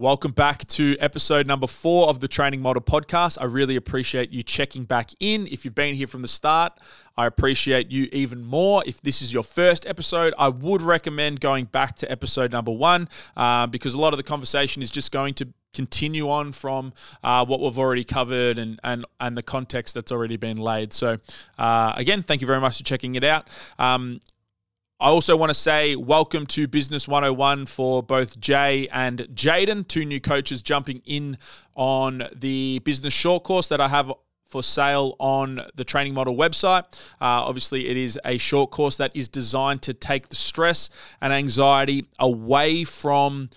[0.00, 3.36] Welcome back to episode number four of the Training Model Podcast.
[3.38, 5.46] I really appreciate you checking back in.
[5.48, 6.72] If you've been here from the start,
[7.18, 8.82] I appreciate you even more.
[8.86, 13.10] If this is your first episode, I would recommend going back to episode number one
[13.36, 17.44] uh, because a lot of the conversation is just going to continue on from uh,
[17.44, 20.94] what we've already covered and, and, and the context that's already been laid.
[20.94, 21.18] So,
[21.58, 23.48] uh, again, thank you very much for checking it out.
[23.78, 24.22] Um,
[25.02, 30.04] I also want to say welcome to Business 101 for both Jay and Jaden, two
[30.04, 31.38] new coaches jumping in
[31.74, 34.12] on the business short course that I have
[34.46, 36.84] for sale on the training model website.
[37.18, 40.90] Uh, obviously, it is a short course that is designed to take the stress
[41.22, 43.48] and anxiety away from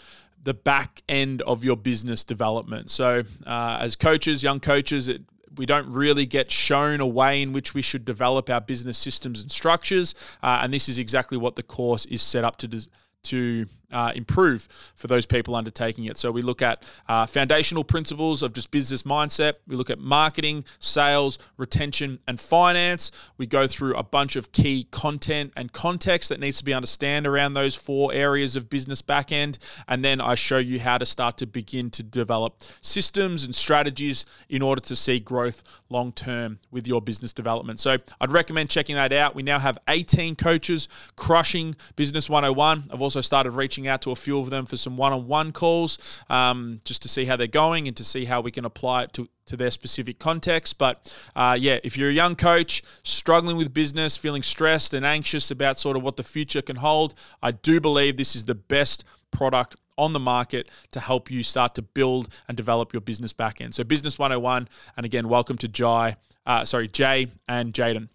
[0.42, 2.90] the back end of your business development.
[2.90, 5.24] So, uh, as coaches, young coaches, it
[5.58, 9.42] we don't really get shown a way in which we should develop our business systems
[9.42, 10.16] and structures.
[10.42, 12.80] Uh, and this is exactly what the course is set up to do
[13.24, 16.18] to uh, improve for those people undertaking it.
[16.18, 19.56] So we look at uh, foundational principles of just business mindset.
[19.68, 23.12] We look at marketing, sales, retention, and finance.
[23.38, 27.28] We go through a bunch of key content and context that needs to be understand
[27.28, 29.58] around those four areas of business backend.
[29.88, 34.26] And then I show you how to start to begin to develop systems and strategies
[34.50, 37.80] in order to see growth long term with your business development.
[37.80, 39.36] So I'd recommend checking that out.
[39.36, 42.86] We now have 18 coaches crushing Business 101.
[42.92, 46.22] I've also started reaching reaching out to a few of them for some one-on-one calls,
[46.30, 49.14] um, just to see how they're going and to see how we can apply it
[49.14, 50.78] to to their specific context.
[50.78, 55.52] But uh, yeah, if you're a young coach struggling with business, feeling stressed and anxious
[55.52, 59.04] about sort of what the future can hold, I do believe this is the best
[59.32, 63.60] product on the market to help you start to build and develop your business back
[63.60, 63.74] end.
[63.74, 68.08] So Business 101, and again, welcome to Jai, uh, sorry, Jay and Jaden.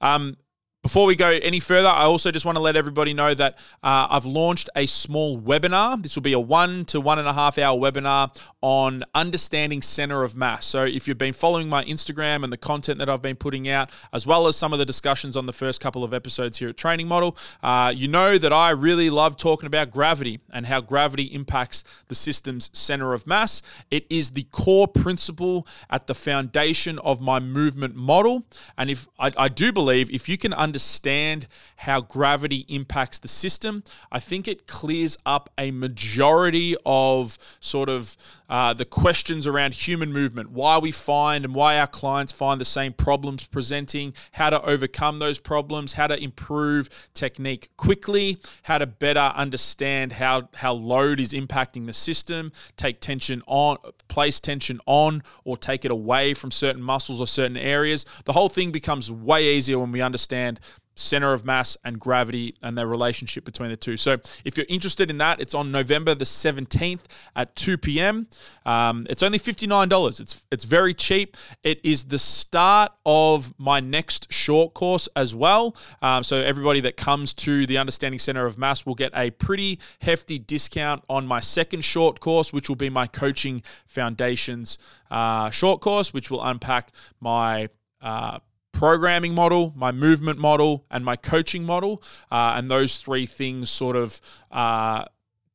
[0.00, 0.36] Um,
[0.82, 4.08] before we go any further, I also just want to let everybody know that uh,
[4.10, 6.02] I've launched a small webinar.
[6.02, 10.24] This will be a one to one and a half hour webinar on understanding center
[10.24, 10.66] of mass.
[10.66, 13.90] So, if you've been following my Instagram and the content that I've been putting out,
[14.12, 16.76] as well as some of the discussions on the first couple of episodes here at
[16.76, 21.24] Training Model, uh, you know that I really love talking about gravity and how gravity
[21.24, 23.62] impacts the system's center of mass.
[23.92, 28.42] It is the core principle at the foundation of my movement model.
[28.76, 31.46] And if I, I do believe if you can understand understand
[31.76, 38.16] how gravity impacts the system, I think it clears up a majority of sort of
[38.48, 42.64] uh, the questions around human movement, why we find and why our clients find the
[42.64, 48.86] same problems presenting, how to overcome those problems, how to improve technique quickly, how to
[48.86, 53.76] better understand how, how load is impacting the system, take tension on,
[54.08, 58.06] place tension on, or take it away from certain muscles or certain areas.
[58.24, 60.60] The whole thing becomes way easier when we understand
[60.94, 63.96] center of mass and gravity and their relationship between the two.
[63.96, 67.02] So if you're interested in that, it's on November the 17th
[67.34, 68.28] at 2 p.m.
[68.66, 70.20] Um, it's only $59.
[70.20, 71.36] It's it's very cheap.
[71.62, 75.76] It is the start of my next short course as well.
[76.00, 79.78] Um, so everybody that comes to the Understanding Center of Mass will get a pretty
[80.00, 84.78] hefty discount on my second short course, which will be my Coaching Foundations
[85.10, 87.68] uh, short course, which will unpack my
[88.00, 88.38] uh,
[88.72, 92.02] programming model, my movement model, and my coaching model.
[92.30, 95.04] Uh, and those three things sort of uh,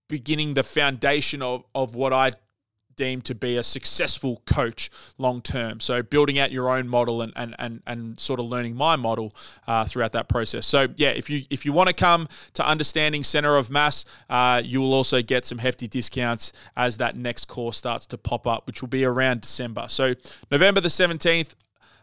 [0.08, 2.32] beginning the foundation of, of what I
[2.96, 4.90] deem to be a successful coach
[5.20, 5.80] long term.
[5.80, 9.36] So building out your own model and and and, and sort of learning my model
[9.68, 10.66] uh, throughout that process.
[10.66, 14.64] So yeah, if you if you want to come to understanding center of mass, uh,
[14.66, 18.66] you will also get some hefty discounts as that next course starts to pop up,
[18.66, 19.86] which will be around December.
[19.90, 20.16] So
[20.50, 21.56] November the seventeenth.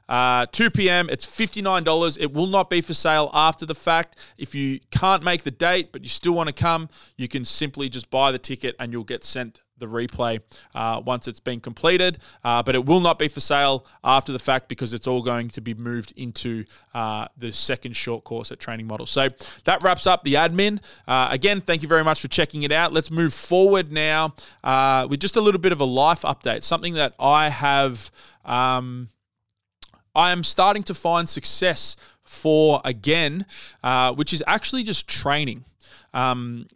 [0.09, 1.09] Uh, 2 p.m.
[1.10, 2.19] It's $59.
[2.20, 4.19] It will not be for sale after the fact.
[4.37, 7.88] If you can't make the date, but you still want to come, you can simply
[7.88, 10.41] just buy the ticket and you'll get sent the replay
[10.75, 12.19] uh, once it's been completed.
[12.43, 15.48] Uh, but it will not be for sale after the fact because it's all going
[15.48, 16.64] to be moved into
[16.94, 19.06] uh, the second short course at Training Model.
[19.06, 19.28] So
[19.64, 20.81] that wraps up the admin.
[21.06, 22.93] Uh, again, thank you very much for checking it out.
[22.93, 26.94] Let's move forward now uh, with just a little bit of a life update, something
[26.94, 28.11] that I have.
[28.44, 29.08] Um,
[30.14, 33.46] I am starting to find success for again,
[33.82, 35.64] uh, which is actually just training.
[36.12, 36.66] Um,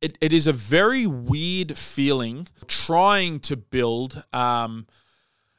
[0.00, 4.86] it, it is a very weird feeling trying to build um,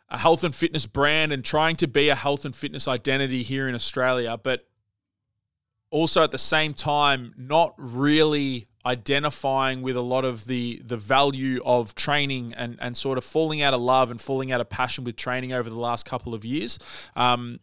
[0.10, 3.70] a health and fitness brand and trying to be a health and fitness identity here
[3.70, 4.68] in Australia, but
[5.90, 11.62] also at the same time, not really identifying with a lot of the the value
[11.66, 15.04] of training and and sort of falling out of love and falling out of passion
[15.04, 16.80] with training over the last couple of years.
[17.16, 17.60] Um,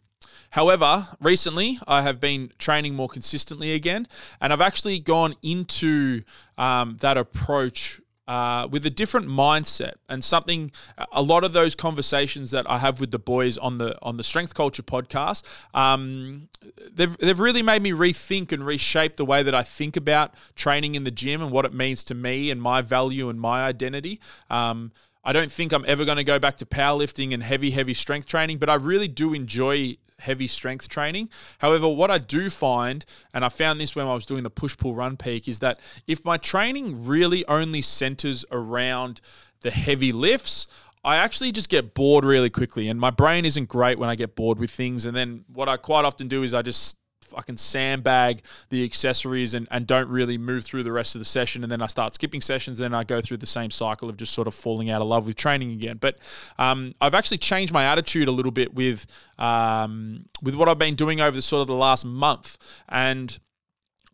[0.51, 4.07] However, recently I have been training more consistently again,
[4.41, 6.21] and I've actually gone into
[6.57, 10.71] um, that approach uh, with a different mindset and something.
[11.11, 14.23] A lot of those conversations that I have with the boys on the on the
[14.23, 15.43] Strength Culture podcast,
[15.73, 16.47] um,
[16.93, 20.95] they've they've really made me rethink and reshape the way that I think about training
[20.95, 24.21] in the gym and what it means to me and my value and my identity.
[24.49, 24.93] Um,
[25.25, 28.27] I don't think I'm ever going to go back to powerlifting and heavy, heavy strength
[28.27, 31.29] training, but I really do enjoy heavy strength training.
[31.59, 33.03] However, what I do find,
[33.33, 35.79] and I found this when I was doing the push pull run peak, is that
[36.07, 39.21] if my training really only centers around
[39.61, 40.67] the heavy lifts,
[41.03, 44.35] I actually just get bored really quickly, and my brain isn't great when I get
[44.35, 45.05] bored with things.
[45.05, 46.97] And then what I quite often do is I just
[47.31, 51.63] fucking sandbag the accessories and, and don't really move through the rest of the session.
[51.63, 52.79] And then I start skipping sessions.
[52.79, 55.07] And Then I go through the same cycle of just sort of falling out of
[55.07, 55.97] love with training again.
[55.99, 56.17] But
[56.57, 59.07] um, I've actually changed my attitude a little bit with
[59.37, 62.57] um, with what I've been doing over the sort of the last month.
[62.87, 63.37] And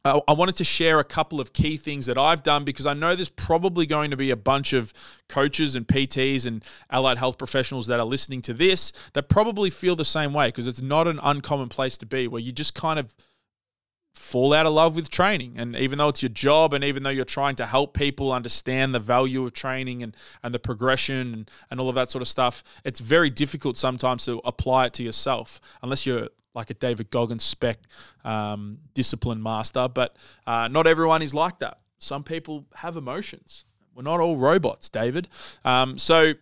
[0.08, 2.94] Uh, I wanted to share a couple of key things that I've done because I
[2.94, 4.94] know there's probably going to be a bunch of
[5.28, 9.98] coaches and PTs and allied health professionals that are listening to this that probably feel
[9.98, 13.00] the same way because it's not an uncommon place to be where you just kind
[13.00, 13.14] of
[14.14, 15.56] fall out of love with training.
[15.58, 18.96] And even though it's your job and even though you're trying to help people understand
[18.96, 22.30] the value of training and, and the progression and, and all of that sort of
[22.30, 27.10] stuff, it's very difficult sometimes to apply it to yourself unless you're like a David
[27.12, 27.78] Goggins spec
[28.26, 29.88] um, discipline master.
[29.88, 31.80] But uh, not everyone is like that.
[32.00, 33.64] Some people have emotions.
[33.96, 35.30] We're not all robots, David.
[35.64, 36.34] Um, so,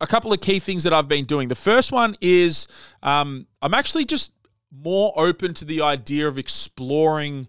[0.00, 1.48] a couple of key things that I've been doing.
[1.48, 2.66] The first one is
[3.02, 4.32] um, I'm actually just
[4.70, 7.46] more open to the idea of exploring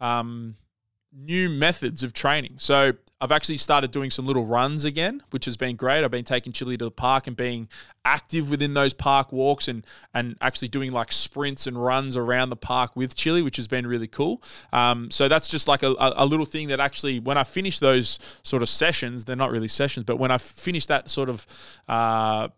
[0.00, 0.56] um,
[1.12, 2.54] new methods of training.
[2.58, 6.04] So, I've actually started doing some little runs again, which has been great.
[6.04, 7.68] I've been taking Chili to the park and being
[8.04, 12.56] active within those park walks and and actually doing like sprints and runs around the
[12.56, 14.42] park with Chili, which has been really cool.
[14.70, 18.18] Um, so that's just like a, a, little thing that actually, when I finish those
[18.42, 21.46] sort of sessions, they're not really sessions, but when I finish that sort of
[21.88, 22.48] uh,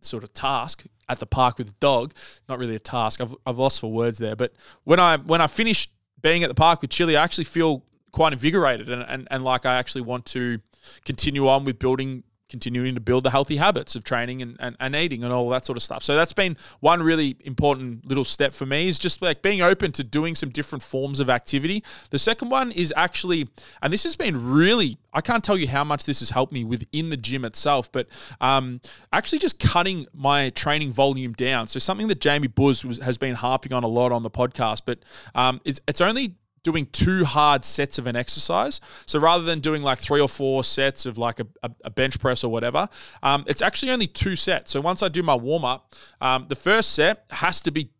[0.00, 2.14] sort of task at the park with the dog,
[2.48, 3.20] not really a task.
[3.20, 4.52] I've, I've lost for words there, but
[4.82, 5.88] when I when I finish
[6.20, 7.84] being at the park with Chili, I actually feel
[8.14, 10.60] quite invigorated and, and, and like I actually want to
[11.04, 14.94] continue on with building continuing to build the healthy habits of training and, and, and
[14.94, 16.04] eating and all that sort of stuff.
[16.04, 19.90] So that's been one really important little step for me is just like being open
[19.92, 21.82] to doing some different forms of activity.
[22.10, 23.48] The second one is actually,
[23.82, 26.62] and this has been really, I can't tell you how much this has helped me
[26.62, 28.06] within the gym itself, but
[28.40, 28.80] um,
[29.12, 31.66] actually just cutting my training volume down.
[31.66, 34.82] So something that Jamie Buzz was, has been harping on a lot on the podcast,
[34.84, 35.00] but
[35.34, 38.80] um, it's, it's only doing two hard sets of an exercise.
[39.06, 41.46] So rather than doing like three or four sets of like a,
[41.84, 42.88] a bench press or whatever,
[43.22, 44.72] um, it's actually only two sets.
[44.72, 47.90] So once I do my warm up, um, the first set has to be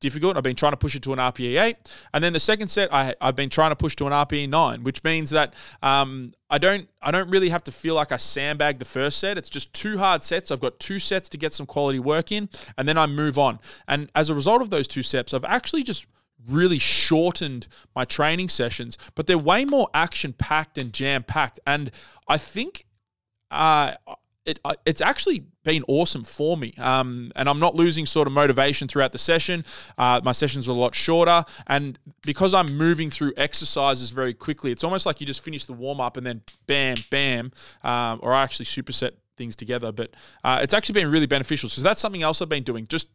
[0.00, 0.36] difficult.
[0.36, 1.76] I've been trying to push it to an RPE 8.
[2.12, 4.84] And then the second set, I, have been trying to push to an RPE 9,
[4.84, 8.78] which means that um, I don't I don't really have to feel like I sandbag
[8.78, 9.38] the first set.
[9.38, 10.50] It's just two hard sets.
[10.50, 13.58] I've got two sets to get some quality work in, and then I move on.
[13.88, 16.06] And as a result of those two sets, I've actually just
[16.50, 21.60] really shortened my training sessions, but they're way more action packed and jam packed.
[21.66, 21.90] And
[22.28, 22.86] I think
[23.50, 23.94] uh,
[24.44, 26.74] it, uh, it's actually been awesome for me.
[26.78, 29.64] Um, and I'm not losing sort of motivation throughout the session.
[29.96, 31.44] Uh, my sessions are a lot shorter.
[31.66, 35.72] And because I'm moving through exercises very quickly, it's almost like you just finish the
[35.72, 37.52] warm up and then bam, bam,
[37.82, 39.92] um, or I actually superset things together.
[39.92, 40.10] But
[40.44, 41.68] uh, it's actually been really beneficial.
[41.68, 42.86] So that's something else I've been doing.
[42.86, 43.08] Just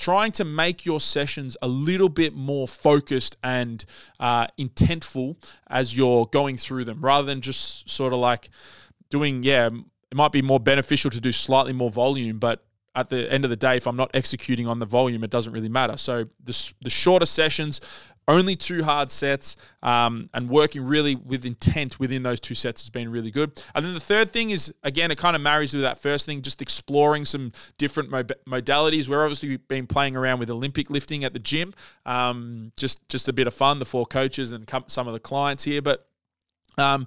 [0.00, 3.84] trying to make your sessions a little bit more focused and
[4.18, 5.36] uh, intentful
[5.68, 8.48] as you're going through them rather than just sort of like
[9.10, 12.64] doing, yeah, it might be more beneficial to do slightly more volume, but
[12.94, 15.52] at the end of the day, if I'm not executing on the volume, it doesn't
[15.52, 15.98] really matter.
[15.98, 17.82] So the, the shorter sessions,
[18.30, 22.90] only two hard sets, um, and working really with intent within those two sets has
[22.90, 23.62] been really good.
[23.74, 26.42] And then the third thing is, again, it kind of marries with that first thing,
[26.42, 29.08] just exploring some different modalities.
[29.08, 31.74] We're obviously been playing around with Olympic lifting at the gym,
[32.06, 33.78] um, just just a bit of fun.
[33.78, 36.06] The four coaches and some of the clients here, but.
[36.78, 37.06] Um,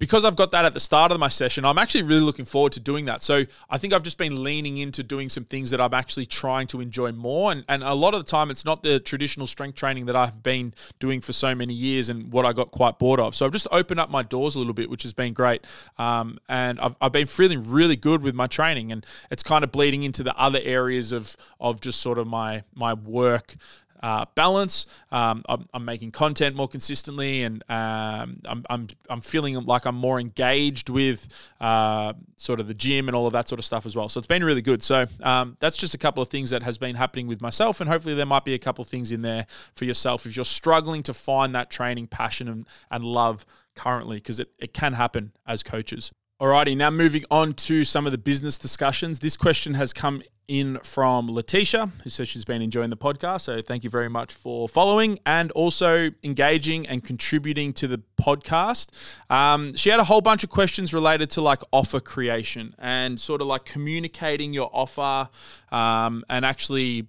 [0.00, 2.72] because I've got that at the start of my session, I'm actually really looking forward
[2.72, 3.22] to doing that.
[3.22, 6.66] So I think I've just been leaning into doing some things that I'm actually trying
[6.68, 7.52] to enjoy more.
[7.52, 10.42] And, and a lot of the time, it's not the traditional strength training that I've
[10.42, 13.34] been doing for so many years and what I got quite bored of.
[13.34, 15.66] So I've just opened up my doors a little bit, which has been great.
[15.98, 18.92] Um, and I've, I've been feeling really good with my training.
[18.92, 22.64] And it's kind of bleeding into the other areas of, of just sort of my,
[22.74, 23.54] my work
[24.02, 24.86] uh, balance.
[25.10, 29.96] Um, I'm, I'm, making content more consistently, and um, I'm, I'm, I'm feeling like I'm
[29.96, 31.28] more engaged with
[31.60, 34.08] uh, sort of the gym and all of that sort of stuff as well.
[34.08, 34.82] So it's been really good.
[34.82, 37.90] So um, that's just a couple of things that has been happening with myself, and
[37.90, 41.02] hopefully there might be a couple of things in there for yourself if you're struggling
[41.04, 45.62] to find that training passion and, and love currently, because it, it can happen as
[45.62, 46.12] coaches.
[46.40, 49.18] Alrighty, now moving on to some of the business discussions.
[49.18, 53.42] This question has come in from Letitia, who says she's been enjoying the podcast.
[53.42, 58.88] So thank you very much for following and also engaging and contributing to the podcast.
[59.30, 63.40] Um, she had a whole bunch of questions related to like offer creation and sort
[63.40, 65.30] of like communicating your offer
[65.70, 67.06] um, and actually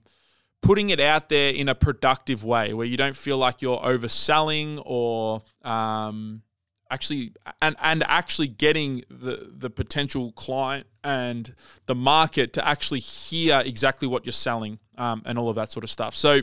[0.62, 4.80] putting it out there in a productive way where you don't feel like you're overselling
[4.86, 6.44] or um,
[6.92, 7.32] actually
[7.62, 11.56] and and actually getting the the potential client and
[11.88, 15.84] the market to actually hear exactly what you're selling um, and all of that sort
[15.84, 16.16] of stuff.
[16.16, 16.42] So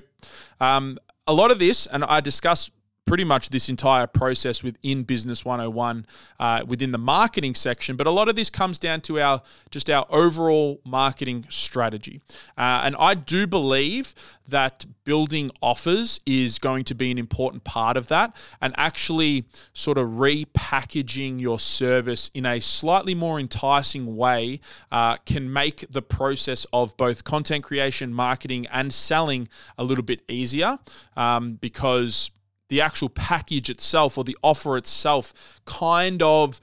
[0.61, 2.71] um, a lot of this, and I discuss
[3.09, 6.07] pretty much this entire process within Business 101
[6.39, 7.97] uh, within the marketing section.
[7.97, 12.21] But a lot of this comes down to our just our overall marketing strategy.
[12.57, 14.15] Uh, and I do believe
[14.47, 19.97] that building offers is going to be an important part of that and actually sort
[19.97, 24.61] of repackaging your service in a slightly more enticing way
[24.93, 29.49] uh, can make the process of both content creation, marketing, and selling
[29.79, 30.79] a little bit easier
[31.17, 32.31] um, because
[32.69, 36.61] the actual package itself or the offer itself kind of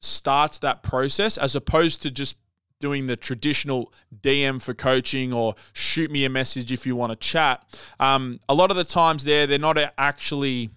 [0.00, 2.36] starts that process as opposed to just
[2.78, 7.16] doing the traditional DM for coaching or shoot me a message if you want to
[7.16, 7.64] chat.
[7.98, 10.70] Um, a lot of the times there, they're not actually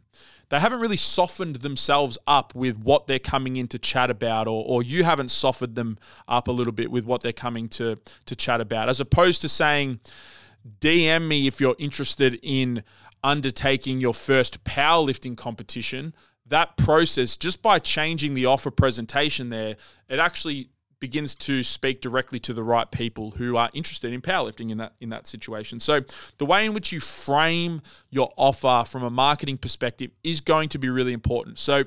[0.50, 4.66] they haven't really softened themselves up with what they're coming in to chat about, or,
[4.68, 8.36] or you haven't softened them up a little bit with what they're coming to, to
[8.36, 10.00] chat about, as opposed to saying,
[10.82, 12.84] DM me if you're interested in
[13.24, 16.14] undertaking your first powerlifting competition,
[16.48, 19.76] that process, just by changing the offer presentation there,
[20.08, 24.70] it actually begins to speak directly to the right people who are interested in powerlifting
[24.70, 25.80] in that in that situation.
[25.80, 26.02] So
[26.38, 30.80] the way in which you frame your offer from a marketing perspective is going to
[30.80, 31.58] be really important.
[31.58, 31.86] So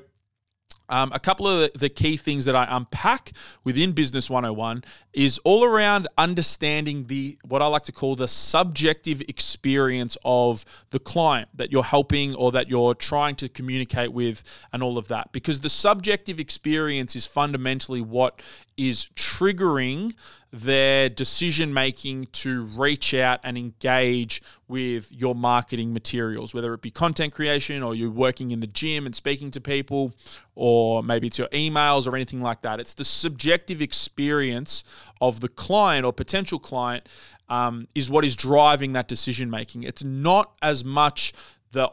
[0.93, 3.31] um, a couple of the key things that I unpack
[3.63, 9.19] within Business 101 is all around understanding the what I like to call the subjective
[9.21, 14.83] experience of the client that you're helping or that you're trying to communicate with, and
[14.83, 15.31] all of that.
[15.31, 18.39] Because the subjective experience is fundamentally what
[18.77, 20.13] is triggering
[20.51, 26.91] their decision making to reach out and engage with your marketing materials, whether it be
[26.91, 30.13] content creation or you're working in the gym and speaking to people,
[30.53, 32.79] or maybe it's your emails or anything like that.
[32.79, 34.83] It's the subjective experience
[35.21, 37.09] of the client or potential client
[37.49, 39.83] um, is what is driving that decision making.
[39.83, 41.33] It's not as much
[41.71, 41.91] the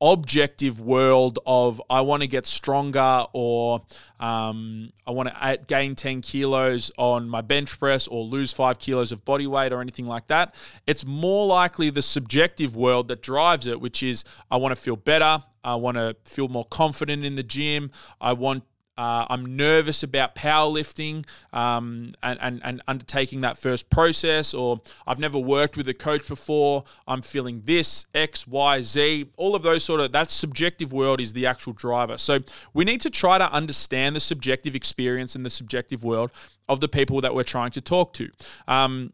[0.00, 3.80] objective world of I want to get stronger or
[4.20, 9.10] um, I want to gain 10 kilos on my bench press or lose five kilos
[9.10, 10.54] of body weight or anything like that.
[10.86, 14.96] It's more likely the subjective world that drives it, which is I want to feel
[14.96, 15.42] better.
[15.64, 17.90] I want to feel more confident in the gym.
[18.20, 18.64] I want
[18.98, 25.18] uh, I'm nervous about powerlifting um, and, and, and undertaking that first process, or I've
[25.18, 26.84] never worked with a coach before.
[27.06, 29.30] I'm feeling this, X, Y, Z.
[29.36, 32.16] All of those sort of, that subjective world is the actual driver.
[32.16, 32.38] So
[32.72, 36.30] we need to try to understand the subjective experience and the subjective world
[36.68, 38.30] of the people that we're trying to talk to.
[38.66, 39.12] Um,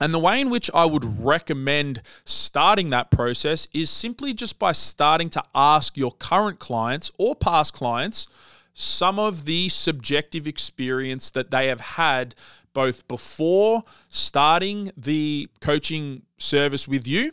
[0.00, 4.72] and the way in which I would recommend starting that process is simply just by
[4.72, 8.26] starting to ask your current clients or past clients
[8.74, 12.34] some of the subjective experience that they have had
[12.72, 17.32] both before starting the coaching service with you,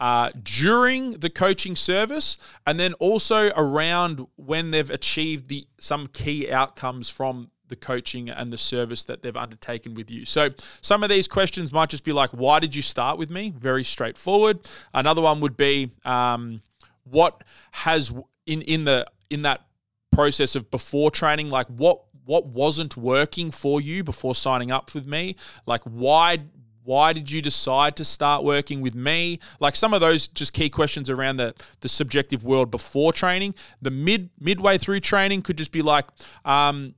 [0.00, 6.50] uh, during the coaching service, and then also around when they've achieved the some key
[6.50, 10.24] outcomes from the coaching and the service that they've undertaken with you.
[10.24, 13.52] So some of these questions might just be like, "Why did you start with me?"
[13.58, 14.66] Very straightforward.
[14.94, 16.62] Another one would be, um,
[17.04, 17.42] "What
[17.72, 18.12] has
[18.46, 19.67] in in the in that
[20.12, 25.06] process of before training like what what wasn't working for you before signing up with
[25.06, 25.36] me?
[25.66, 26.38] Like why
[26.84, 29.40] why did you decide to start working with me?
[29.60, 33.54] Like some of those just key questions around the the subjective world before training.
[33.82, 36.06] The mid midway through training could just be like
[36.44, 36.94] um,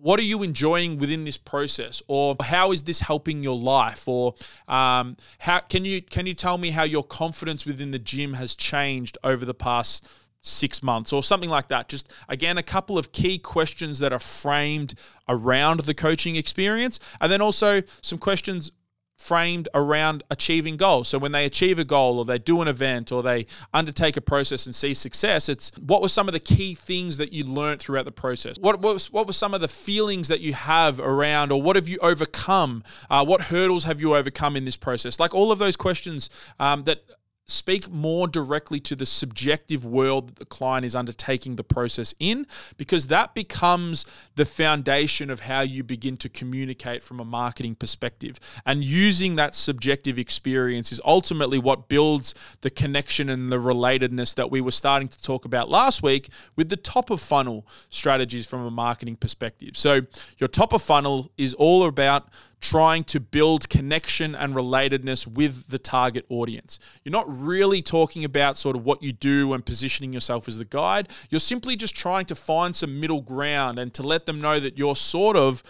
[0.00, 2.02] what are you enjoying within this process?
[2.08, 4.08] Or how is this helping your life?
[4.08, 4.34] Or
[4.66, 8.54] um, how can you can you tell me how your confidence within the gym has
[8.54, 10.06] changed over the past
[10.42, 11.88] six months or something like that.
[11.88, 14.94] Just again, a couple of key questions that are framed
[15.28, 18.72] around the coaching experience, and then also some questions
[19.20, 21.06] framed around achieving goals.
[21.06, 23.44] So when they achieve a goal or they do an event or they
[23.74, 27.30] undertake a process and see success, it's what were some of the key things that
[27.30, 28.56] you learned throughout the process?
[28.58, 31.86] What, was, what were some of the feelings that you have around or what have
[31.86, 32.82] you overcome?
[33.10, 35.20] Uh, what hurdles have you overcome in this process?
[35.20, 37.02] Like all of those questions um, that
[37.50, 42.46] speak more directly to the subjective world that the client is undertaking the process in,
[42.76, 44.04] because that becomes
[44.36, 48.38] the foundation of how you begin to communicate from a marketing perspective.
[48.64, 54.50] And using that subjective experience is ultimately what builds the connection and the relatedness that
[54.50, 58.64] we were starting to talk about last week with the top of funnel strategies from
[58.64, 59.76] a marketing perspective.
[59.76, 60.00] So,
[60.38, 62.28] your top of funnel is all about
[62.60, 66.78] trying to build connection and relatedness with the target audience.
[67.04, 70.64] You're not really talking about sort of what you do and positioning yourself as the
[70.64, 71.08] guide.
[71.30, 74.76] You're simply just trying to find some middle ground and to let them know that
[74.76, 75.62] you're sort of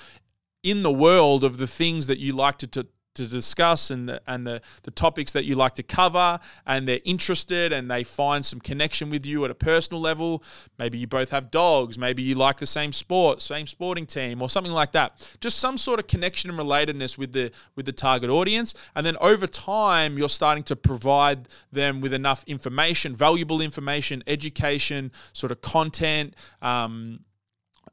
[0.63, 4.23] in the world of the things that you like to, to to discuss and the,
[4.27, 8.45] and the, the topics that you like to cover and they're interested and they find
[8.45, 10.43] some connection with you at a personal level.
[10.79, 11.99] Maybe you both have dogs.
[11.99, 15.37] Maybe you like the same sport same sporting team or something like that.
[15.41, 18.75] Just some sort of connection and relatedness with the with the target audience.
[18.95, 25.11] And then over time you're starting to provide them with enough information valuable information education
[25.33, 27.21] sort of content um,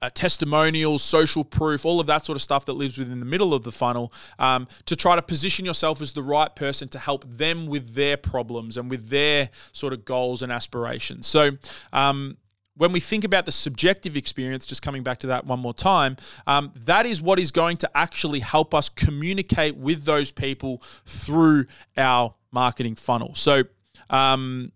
[0.02, 3.54] uh, testimonials, social proof, all of that sort of stuff that lives within the middle
[3.54, 7.26] of the funnel um, to try to position yourself as the right person to help
[7.30, 11.26] them with their problems and with their sort of goals and aspirations.
[11.26, 11.52] So,
[11.94, 12.38] um,
[12.76, 16.16] when we think about the subjective experience, just coming back to that one more time,
[16.46, 21.66] um, that is what is going to actually help us communicate with those people through
[21.98, 23.34] our marketing funnel.
[23.34, 23.64] So,
[24.12, 24.72] um,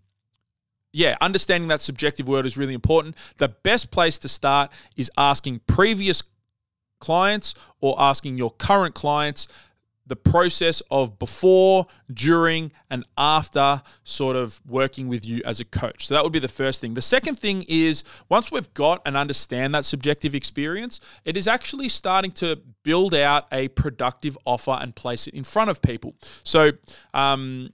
[0.92, 3.16] yeah, understanding that subjective word is really important.
[3.38, 6.22] The best place to start is asking previous
[7.00, 9.48] clients or asking your current clients
[10.06, 16.06] the process of before, during, and after sort of working with you as a coach.
[16.06, 16.94] So that would be the first thing.
[16.94, 21.88] The second thing is once we've got and understand that subjective experience, it is actually
[21.88, 26.14] starting to build out a productive offer and place it in front of people.
[26.42, 26.72] So,
[27.14, 27.70] um,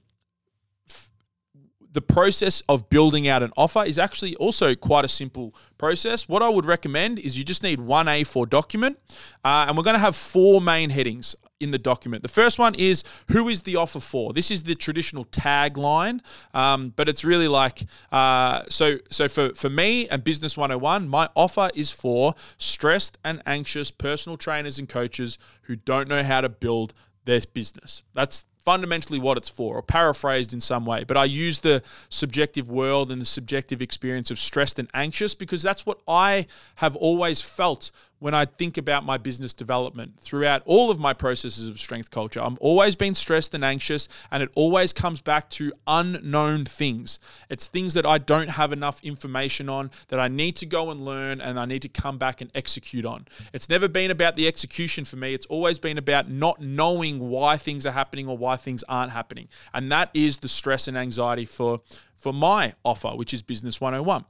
[1.93, 6.29] the process of building out an offer is actually also quite a simple process.
[6.29, 8.99] What I would recommend is you just need one A4 document,
[9.45, 12.23] uh, and we're going to have four main headings in the document.
[12.23, 14.33] The first one is who is the offer for?
[14.33, 16.21] This is the traditional tagline,
[16.55, 18.99] um, but it's really like uh, so.
[19.11, 24.37] So for for me and Business 101, my offer is for stressed and anxious personal
[24.37, 28.03] trainers and coaches who don't know how to build their business.
[28.15, 31.03] That's fundamentally what it's for, or paraphrased in some way.
[31.03, 35.63] But I use the subjective world and the subjective experience of stressed and anxious because
[35.63, 40.91] that's what I have always felt when I think about my business development throughout all
[40.91, 42.41] of my processes of strength culture.
[42.41, 47.19] I'm always been stressed and anxious, and it always comes back to unknown things.
[47.49, 51.05] It's things that I don't have enough information on that I need to go and
[51.05, 53.27] learn and I need to come back and execute on.
[53.53, 57.57] It's never been about the execution for me, it's always been about not knowing why
[57.57, 59.49] things are happening or why things aren't happening.
[59.73, 61.81] And that is the stress and anxiety for,
[62.17, 64.25] for my offer, which is Business 101.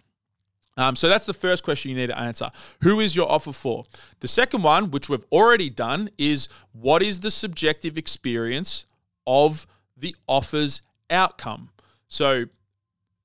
[0.79, 2.49] Um, so that's the first question you need to answer.
[2.83, 3.85] Who is your offer for?
[4.21, 8.87] The second one, which we've already done, is what is the subjective experience
[9.27, 11.71] of the offer's outcome?
[12.07, 12.45] So,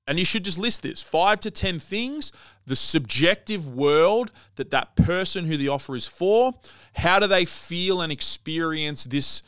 [0.08, 2.32] and you should just list this five to 10 things,
[2.66, 6.52] the subjective world that that person who the offer is for,
[6.94, 9.42] how do they feel and experience this,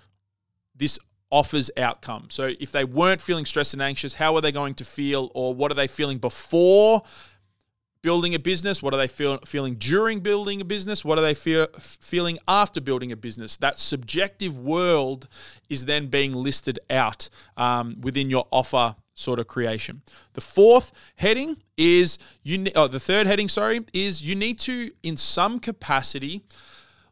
[0.76, 0.96] this
[1.32, 2.28] offers outcome?
[2.30, 5.52] So, if they weren't feeling stressed and anxious, how are they going to feel, or
[5.52, 7.02] what are they feeling before?
[8.06, 8.84] Building a business?
[8.84, 11.04] What are they feel, feeling during building a business?
[11.04, 13.56] What are they feel, feeling after building a business?
[13.56, 15.26] That subjective world
[15.68, 20.02] is then being listed out um, within your offer sort of creation.
[20.34, 22.66] The fourth heading is you.
[22.76, 26.44] Oh, the third heading, sorry, is you need to, in some capacity,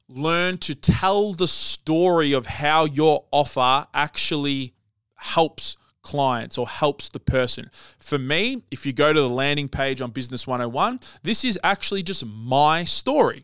[0.09, 4.75] learn to tell the story of how your offer actually
[5.17, 7.71] helps clients or helps the person.
[7.99, 12.05] For me, if you go to the landing page on Business 101, this is actually
[12.05, 13.43] just my story.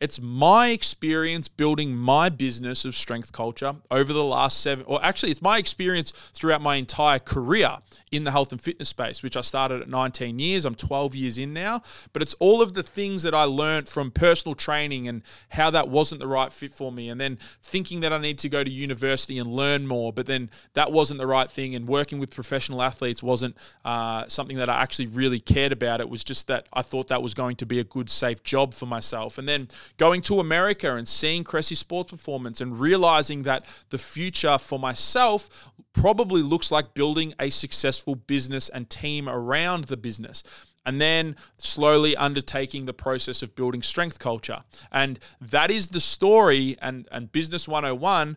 [0.00, 5.32] It's my experience building my business of strength culture over the last seven, or actually,
[5.32, 7.78] it's my experience throughout my entire career
[8.12, 10.64] in the health and fitness space, which I started at 19 years.
[10.64, 11.82] I'm 12 years in now,
[12.12, 15.88] but it's all of the things that I learned from personal training and how that
[15.88, 17.08] wasn't the right fit for me.
[17.08, 20.48] And then thinking that I need to go to university and learn more, but then
[20.74, 21.74] that wasn't the right thing.
[21.74, 26.00] And working with professional athletes wasn't uh, something that I actually really cared about.
[26.00, 28.74] It was just that I thought that was going to be a good, safe job
[28.74, 29.38] for myself.
[29.38, 34.58] And then going to America and seeing Cressy Sports Performance and realizing that the future
[34.58, 40.42] for myself probably looks like building a successful business and team around the business
[40.86, 44.62] and then slowly undertaking the process of building strength culture.
[44.90, 48.36] And that is the story and, and Business 101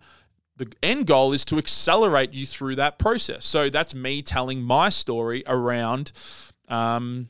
[0.58, 3.46] the end goal is to accelerate you through that process.
[3.46, 6.12] So that's me telling my story around
[6.68, 7.30] um,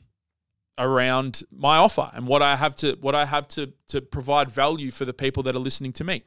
[0.78, 4.90] around my offer and what I have to what I have to to provide value
[4.90, 6.22] for the people that are listening to me.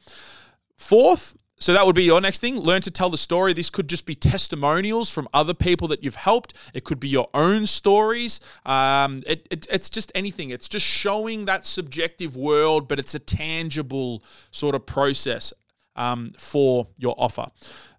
[0.76, 2.58] Fourth, so that would be your next thing.
[2.58, 3.54] Learn to tell the story.
[3.54, 6.54] This could just be testimonials from other people that you've helped.
[6.74, 8.40] It could be your own stories.
[8.66, 10.50] Um, it, it, it's just anything.
[10.50, 15.52] It's just showing that subjective world, but it's a tangible sort of process
[15.96, 17.46] um, for your offer.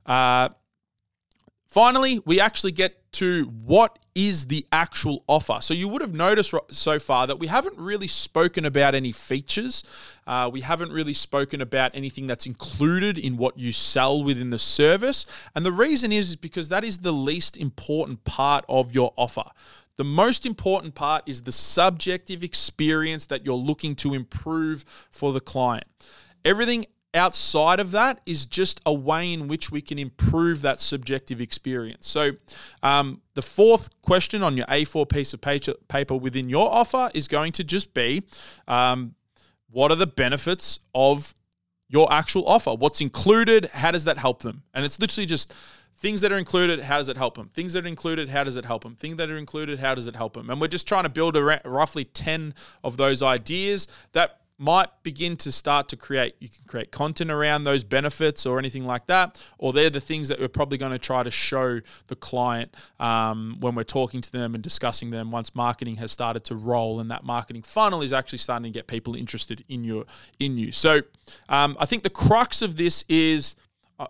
[0.05, 0.49] Uh,
[1.67, 5.57] finally, we actually get to what is the actual offer.
[5.61, 9.83] So you would have noticed so far that we haven't really spoken about any features.
[10.25, 14.57] Uh, we haven't really spoken about anything that's included in what you sell within the
[14.57, 15.25] service.
[15.55, 19.45] And the reason is, is because that is the least important part of your offer.
[19.97, 25.39] The most important part is the subjective experience that you're looking to improve for the
[25.39, 25.85] client.
[26.45, 26.85] Everything
[27.17, 32.07] outside of that is just a way in which we can improve that subjective experience.
[32.07, 32.31] So,
[32.83, 37.51] um, the fourth question on your A4 piece of paper within your offer is going
[37.53, 38.23] to just be
[38.67, 39.15] um,
[39.69, 41.33] what are the benefits of
[41.89, 42.73] your actual offer?
[42.73, 43.65] What's included?
[43.73, 44.63] How does that help them?
[44.73, 45.53] And it's literally just
[45.97, 47.49] things that are included, how does it help them?
[47.53, 48.95] Things that are included, how does it help them?
[48.95, 50.49] Things that are included, how does it help them?
[50.49, 52.53] And we're just trying to build roughly 10
[52.83, 56.35] of those ideas that might begin to start to create.
[56.39, 60.27] You can create content around those benefits or anything like that, or they're the things
[60.29, 64.31] that we're probably going to try to show the client um, when we're talking to
[64.31, 65.29] them and discussing them.
[65.29, 68.87] Once marketing has started to roll, and that marketing funnel is actually starting to get
[68.87, 70.05] people interested in your
[70.39, 70.71] in you.
[70.71, 71.01] So,
[71.49, 73.55] um, I think the crux of this is.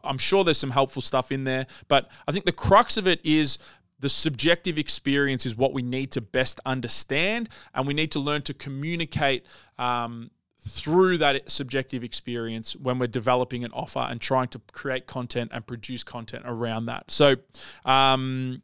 [0.03, 3.21] I'm sure there's some helpful stuff in there, but I think the crux of it
[3.23, 3.57] is
[3.99, 8.41] the subjective experience is what we need to best understand, and we need to learn
[8.43, 9.45] to communicate
[9.79, 15.51] um, through that subjective experience when we're developing an offer and trying to create content
[15.53, 17.09] and produce content around that.
[17.09, 17.35] So,
[17.85, 18.61] um,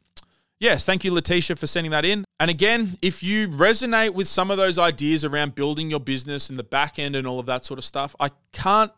[0.58, 2.24] yes, thank you, Letitia, for sending that in.
[2.40, 6.58] And again, if you resonate with some of those ideas around building your business and
[6.58, 8.92] the back end and all of that sort of stuff, I can't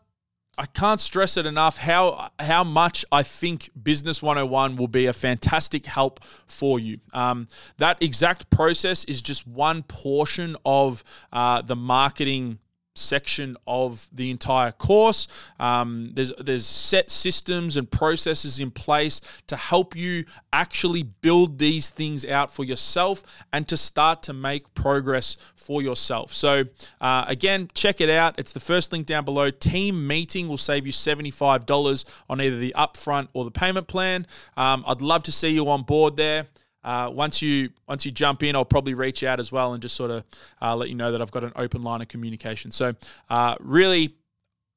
[0.59, 5.13] I can't stress it enough how how much I think Business 101 will be a
[5.13, 6.97] fantastic help for you.
[7.13, 12.57] Um, that exact process is just one portion of uh, the marketing
[12.97, 15.27] section of the entire course.
[15.59, 21.89] Um, there's there's set systems and processes in place to help you actually build these
[21.89, 26.33] things out for yourself and to start to make progress for yourself.
[26.33, 26.63] So
[27.01, 28.39] uh, again, check it out.
[28.39, 29.51] It's the first link down below.
[29.51, 33.87] Team meeting will save you seventy five dollars on either the upfront or the payment
[33.87, 34.27] plan.
[34.55, 36.47] Um, I'd love to see you on board there.
[36.87, 39.93] Uh, once you once you jump in, I'll probably reach out as well and just
[39.93, 40.23] sort of
[40.61, 42.71] uh, let you know that I've got an open line of communication.
[42.71, 42.93] So
[43.29, 44.15] uh, really,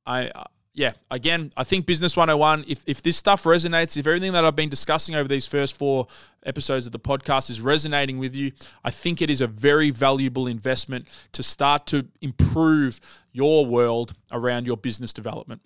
[0.04, 0.44] I uh,
[0.74, 4.56] yeah, again, I think Business 101, if, if this stuff resonates, if everything that I've
[4.56, 6.08] been discussing over these first four
[6.44, 8.50] episodes of the podcast is resonating with you,
[8.84, 12.98] I think it is a very valuable investment to start to improve
[13.30, 15.60] your world around your business development.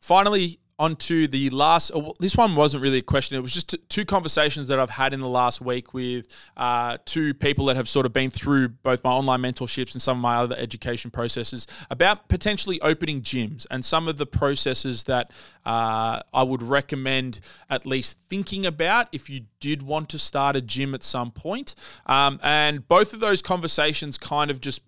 [0.00, 1.92] Finally, onto the last.
[1.92, 3.38] Uh, this one wasn't really a question.
[3.38, 7.34] It was just two conversations that I've had in the last week with uh, two
[7.34, 10.34] people that have sort of been through both my online mentorships and some of my
[10.34, 15.30] other education processes about potentially opening gyms and some of the processes that
[15.64, 17.38] uh, I would recommend
[17.70, 21.76] at least thinking about if you did want to start a gym at some point.
[22.06, 24.82] Um, and both of those conversations kind of just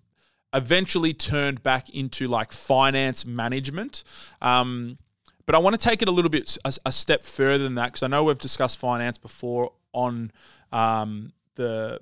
[0.53, 4.03] eventually turned back into like finance management.
[4.41, 4.97] Um,
[5.45, 7.87] but I want to take it a little bit a, a step further than that
[7.87, 10.31] because I know we've discussed finance before on
[10.71, 12.01] um, the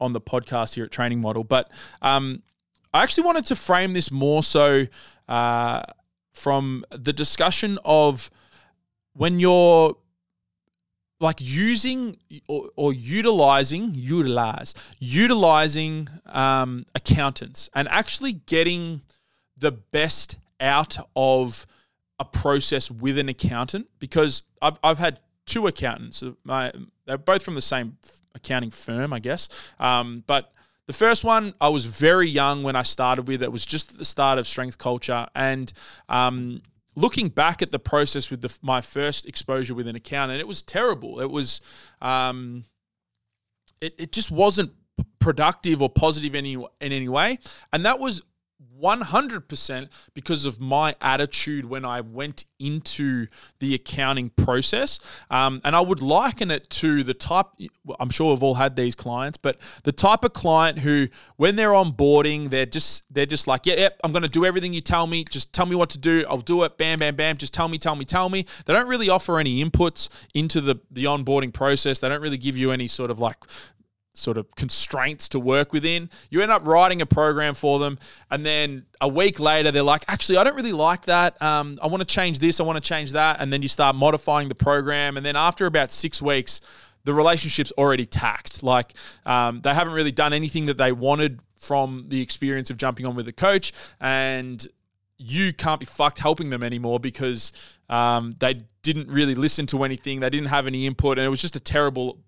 [0.00, 1.70] on the podcast here at Training Model, but
[2.02, 2.42] um,
[2.92, 4.86] I actually wanted to frame this more so
[5.28, 5.82] uh,
[6.32, 8.30] from the discussion of
[9.14, 9.96] when you're
[11.18, 19.00] like using or, or utilizing utilize utilizing um, accountants and actually getting
[19.56, 21.66] the best out of
[22.18, 26.22] a process with an accountant because I've, I've had two accountants.
[26.44, 26.72] My,
[27.04, 27.98] they're both from the same
[28.34, 29.48] accounting firm, I guess.
[29.78, 30.52] Um, but
[30.86, 33.42] the first one, I was very young when I started with.
[33.42, 35.26] It was just at the start of strength culture.
[35.34, 35.72] And
[36.08, 36.62] um,
[36.94, 40.62] looking back at the process with the, my first exposure with an accountant, it was
[40.62, 41.20] terrible.
[41.20, 41.60] It was,
[42.00, 42.64] um,
[43.80, 44.72] it, it just wasn't
[45.18, 47.38] productive or positive any, in any way.
[47.72, 48.22] And that was
[48.80, 53.26] 100% because of my attitude when I went into
[53.58, 54.98] the accounting process.
[55.30, 57.46] Um, and I would liken it to the type,
[58.00, 61.70] I'm sure we've all had these clients, but the type of client who, when they're
[61.70, 65.06] onboarding, they're just, they're just like, yeah, yep, I'm going to do everything you tell
[65.06, 65.24] me.
[65.24, 66.24] Just tell me what to do.
[66.28, 66.76] I'll do it.
[66.78, 67.36] Bam, bam, bam.
[67.36, 68.46] Just tell me, tell me, tell me.
[68.64, 71.98] They don't really offer any inputs into the, the onboarding process.
[71.98, 73.36] They don't really give you any sort of like
[74.16, 76.10] sort of constraints to work within.
[76.30, 77.98] You end up writing a program for them,
[78.30, 81.40] and then a week later, they're like, actually, I don't really like that.
[81.42, 83.40] Um, I want to change this, I want to change that.
[83.40, 85.16] And then you start modifying the program.
[85.16, 86.60] And then after about six weeks,
[87.04, 88.62] the relationship's already taxed.
[88.62, 93.06] Like um, they haven't really done anything that they wanted from the experience of jumping
[93.06, 93.72] on with a coach.
[94.00, 94.66] And
[95.18, 97.52] you can't be fucked helping them anymore because
[97.88, 100.20] um, they didn't really listen to anything.
[100.20, 102.18] They didn't have any input, and it was just a terrible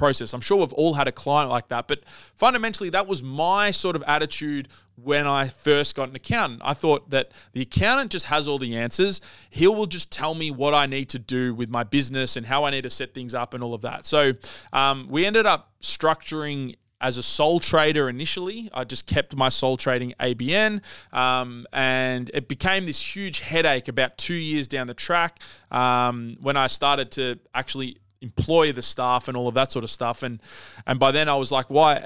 [0.00, 0.34] process.
[0.34, 2.00] I'm sure we've all had a client like that, but
[2.34, 6.62] fundamentally, that was my sort of attitude when I first got an accountant.
[6.64, 9.20] I thought that the accountant just has all the answers.
[9.50, 12.64] He will just tell me what I need to do with my business and how
[12.64, 14.04] I need to set things up and all of that.
[14.04, 14.32] So
[14.72, 18.68] um, we ended up structuring as a sole trader initially.
[18.74, 20.82] I just kept my sole trading ABN,
[21.14, 26.56] um, and it became this huge headache about two years down the track um, when
[26.56, 30.22] I started to actually employ the staff and all of that sort of stuff.
[30.22, 30.40] And
[30.86, 32.04] and by then I was like, why?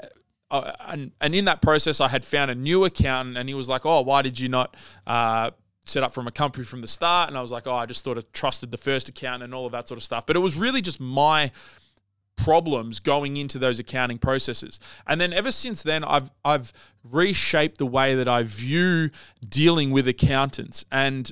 [0.51, 3.67] Uh, and and in that process, I had found a new accountant, and he was
[3.67, 4.75] like, oh, why did you not?
[5.05, 5.51] Uh,
[5.85, 8.03] set up from a company from the start and I was like, oh, I just
[8.03, 10.25] sort of trusted the first accountant and all of that sort of stuff.
[10.25, 11.51] But it was really just my
[12.35, 14.79] problems going into those accounting processes.
[15.07, 16.73] And then ever since then I've I've
[17.03, 19.09] reshaped the way that I view
[19.47, 21.31] dealing with accountants and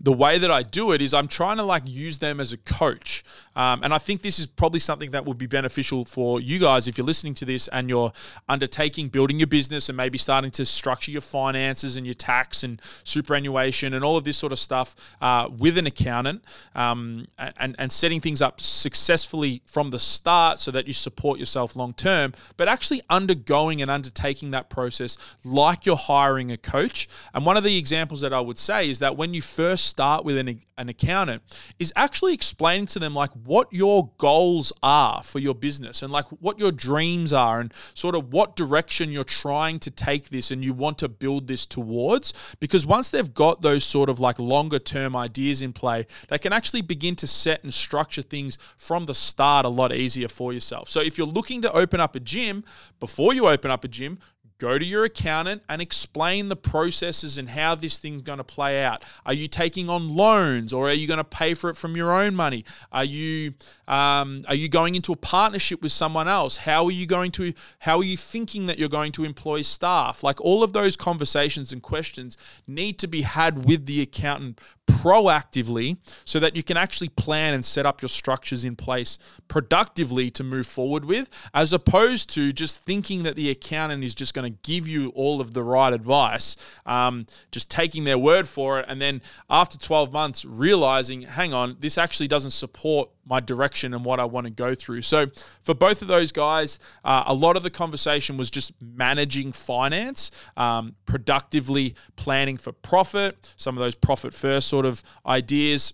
[0.00, 2.56] the way that I do it is I'm trying to like use them as a
[2.56, 3.22] coach.
[3.54, 6.88] Um, and I think this is probably something that would be beneficial for you guys
[6.88, 8.12] if you're listening to this and you're
[8.48, 12.80] undertaking building your business and maybe starting to structure your finances and your tax and
[13.04, 16.42] superannuation and all of this sort of stuff uh, with an accountant
[16.74, 17.26] um,
[17.58, 21.92] and, and setting things up successfully from the start so that you support yourself long
[21.92, 27.06] term, but actually undergoing and undertaking that process like you're hiring a coach.
[27.34, 30.24] And one of the examples that I would say is that when you first start
[30.24, 31.42] with an, an accountant
[31.78, 36.26] is actually explaining to them like what your goals are for your business and like
[36.40, 40.64] what your dreams are and sort of what direction you're trying to take this and
[40.64, 42.32] you want to build this towards.
[42.60, 46.52] Because once they've got those sort of like longer term ideas in play they can
[46.52, 50.88] actually begin to set and structure things from the start a lot easier for yourself.
[50.88, 52.64] So if you're looking to open up a gym
[52.98, 54.18] before you open up a gym
[54.60, 58.84] Go to your accountant and explain the processes and how this thing's going to play
[58.84, 59.02] out.
[59.24, 62.12] Are you taking on loans or are you going to pay for it from your
[62.12, 62.66] own money?
[62.92, 63.54] Are you
[63.88, 66.58] um, are you going into a partnership with someone else?
[66.58, 70.22] How are you going to how are you thinking that you're going to employ staff?
[70.22, 72.36] Like all of those conversations and questions
[72.68, 77.64] need to be had with the accountant proactively so that you can actually plan and
[77.64, 82.80] set up your structures in place productively to move forward with, as opposed to just
[82.80, 86.56] thinking that the accountant is just going to give you all of the right advice,
[86.86, 91.76] um, just taking their word for it, and then after 12 months realizing, hang on,
[91.80, 95.02] this actually doesn't support my direction and what I want to go through.
[95.02, 95.26] So
[95.62, 100.32] for both of those guys, uh, a lot of the conversation was just managing finance,
[100.56, 105.92] um, productively planning for profit, some of those profit first sort of ideas.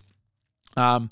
[0.75, 1.09] Um,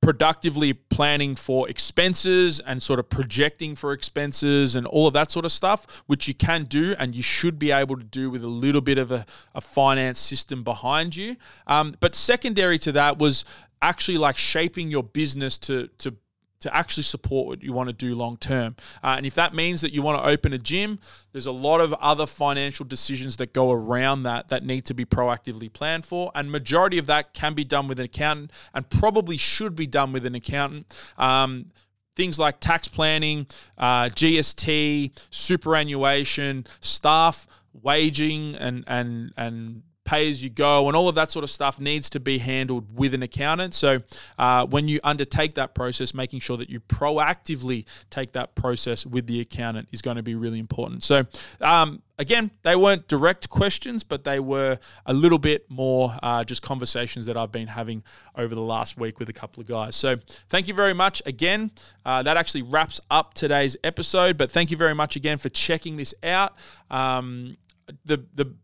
[0.00, 5.44] productively planning for expenses and sort of projecting for expenses and all of that sort
[5.44, 8.48] of stuff, which you can do and you should be able to do with a
[8.48, 11.36] little bit of a, a finance system behind you.
[11.66, 13.44] Um, but secondary to that was
[13.82, 16.14] actually like shaping your business to to
[16.60, 18.76] to actually support what you want to do long term.
[19.02, 20.98] Uh, and if that means that you want to open a gym,
[21.32, 25.04] there's a lot of other financial decisions that go around that that need to be
[25.04, 26.30] proactively planned for.
[26.34, 30.12] And majority of that can be done with an accountant and probably should be done
[30.12, 30.86] with an accountant.
[31.16, 31.70] Um,
[32.16, 37.46] things like tax planning, uh, GST, superannuation, staff
[37.82, 41.78] waging and and and pay as you go, and all of that sort of stuff
[41.78, 43.74] needs to be handled with an accountant.
[43.74, 43.98] So
[44.38, 49.26] uh, when you undertake that process, making sure that you proactively take that process with
[49.26, 51.02] the accountant is going to be really important.
[51.02, 51.26] So
[51.60, 56.62] um, again, they weren't direct questions, but they were a little bit more uh, just
[56.62, 58.02] conversations that I've been having
[58.34, 59.94] over the last week with a couple of guys.
[59.94, 60.16] So
[60.48, 61.70] thank you very much again.
[62.06, 65.96] Uh, that actually wraps up today's episode, but thank you very much again for checking
[65.96, 66.56] this out.
[66.90, 67.58] Um,
[68.04, 68.54] the the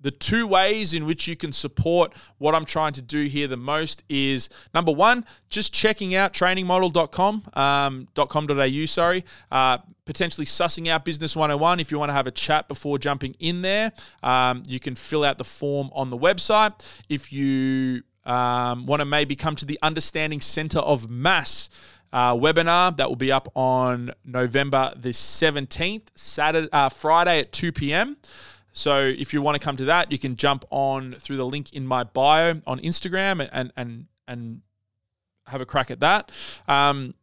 [0.00, 3.56] the two ways in which you can support what I'm trying to do here the
[3.56, 11.04] most is number one, just checking out trainingmodel.com, um, .com.au, sorry, uh, potentially sussing out
[11.04, 11.80] Business 101.
[11.80, 15.24] If you want to have a chat before jumping in there, um, you can fill
[15.24, 16.84] out the form on the website.
[17.08, 21.70] If you um, want to maybe come to the Understanding Center of Mass,
[22.12, 27.72] uh, webinar that will be up on November the 17th, Saturday, uh, Friday at 2
[27.72, 28.16] p.m.
[28.72, 31.72] So if you want to come to that, you can jump on through the link
[31.72, 34.62] in my bio on Instagram and and and
[35.46, 36.30] have a crack at that.
[36.68, 37.14] Um,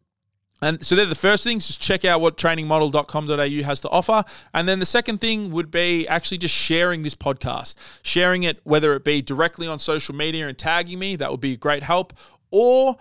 [0.61, 1.67] and so they're the first things.
[1.67, 4.23] Just check out what trainingmodel.com.au has to offer.
[4.53, 8.93] And then the second thing would be actually just sharing this podcast, sharing it, whether
[8.93, 12.13] it be directly on social media and tagging me, that would be a great help,
[12.49, 12.97] or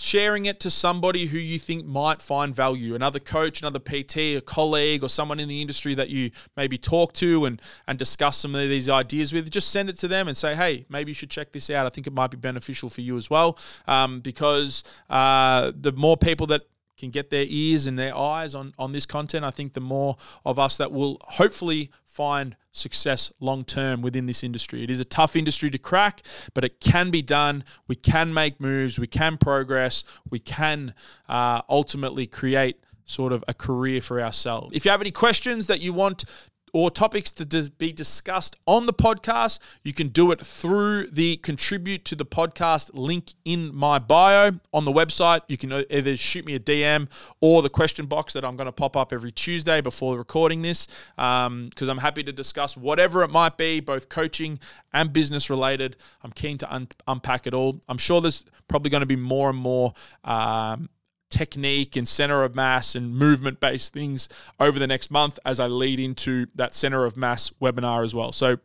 [0.00, 4.40] sharing it to somebody who you think might find value another coach another pt a
[4.40, 8.54] colleague or someone in the industry that you maybe talk to and and discuss some
[8.54, 11.30] of these ideas with just send it to them and say hey maybe you should
[11.30, 11.86] check this out.
[11.86, 13.58] I think it might be beneficial for you as well.
[13.86, 16.62] Um, because uh, the more people that
[16.96, 20.16] can get their ears and their eyes on on this content i think the more
[20.44, 24.82] of us that will hopefully find success long term within this industry.
[24.82, 26.22] It is a tough industry to crack,
[26.54, 27.64] but it can be done.
[27.86, 30.94] We can make moves, we can progress, we can
[31.28, 32.76] uh, ultimately create
[33.08, 34.76] sort of a career for ourselves.
[34.76, 36.24] If you have any questions that you want
[36.72, 41.36] or topics to dis- be discussed on the podcast, you can do it through the
[41.38, 45.40] contribute to the podcast link in my bio on the website.
[45.48, 47.08] You can either shoot me a DM
[47.40, 50.86] or the question box that I'm going to pop up every Tuesday before recording this,
[51.16, 54.58] because um, I'm happy to discuss whatever it might be, both coaching
[54.92, 55.96] and business related.
[56.22, 57.80] I'm keen to un- unpack it all.
[57.88, 59.92] I'm sure there's probably going to be more and more.
[60.24, 60.88] Um,
[61.30, 65.66] technique and center of mass and movement based things over the next month as I
[65.66, 68.32] lead into that center of mass webinar as well.
[68.32, 68.58] So,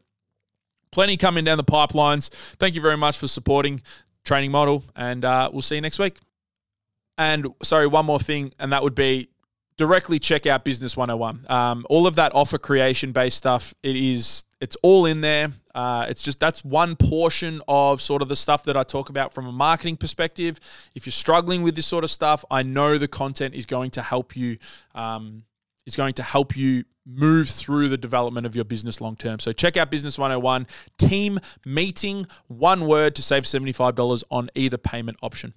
[0.92, 2.30] plenty coming down the pipelines.
[2.58, 3.82] Thank you very much for supporting
[4.24, 6.18] Training Model, and uh, we'll see you next week.
[7.18, 9.30] And sorry, one more thing, and that would be
[9.78, 11.46] directly check out Business 101.
[11.50, 15.50] Um, all of that offer creation based stuff, it is it's all in there.
[15.76, 19.34] Uh, it's just that's one portion of sort of the stuff that I talk about
[19.34, 20.58] from a marketing perspective.
[20.96, 24.02] If you're struggling with this sort of stuff, I know the content is going to
[24.02, 24.58] help you.
[24.96, 25.44] Um,
[25.86, 29.38] is going to help you move through the development of your business long term.
[29.38, 30.66] So check out Business 101
[30.98, 35.54] team meeting, one word to save $75 on either payment option.